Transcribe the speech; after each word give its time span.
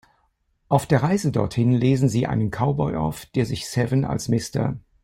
Auf 0.67 0.87
der 0.87 1.03
Reise 1.03 1.31
dorthin 1.31 1.73
lesen 1.73 2.09
sie 2.09 2.25
einen 2.25 2.49
Cowboy 2.49 2.95
auf, 2.95 3.27
der 3.35 3.45
sich 3.45 3.69
Seven 3.69 4.03
als 4.03 4.29
Mr. 4.29 4.79